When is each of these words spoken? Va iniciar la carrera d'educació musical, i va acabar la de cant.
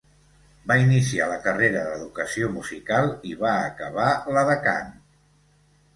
Va 0.71 0.77
iniciar 0.83 1.27
la 1.31 1.35
carrera 1.43 1.83
d'educació 1.89 2.49
musical, 2.55 3.13
i 3.33 3.37
va 3.45 3.55
acabar 3.69 4.11
la 4.39 4.47
de 4.53 4.61
cant. 4.69 4.91